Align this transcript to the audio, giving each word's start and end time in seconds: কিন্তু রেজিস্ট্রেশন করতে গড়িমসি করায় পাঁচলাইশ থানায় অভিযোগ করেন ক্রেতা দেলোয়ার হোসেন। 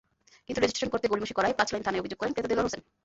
কিন্তু 0.45 0.59
রেজিস্ট্রেশন 0.59 0.91
করতে 0.91 1.09
গড়িমসি 1.11 1.33
করায় 1.37 1.57
পাঁচলাইশ 1.59 1.83
থানায় 1.85 2.01
অভিযোগ 2.03 2.17
করেন 2.19 2.33
ক্রেতা 2.33 2.49
দেলোয়ার 2.51 2.67
হোসেন। 2.67 2.81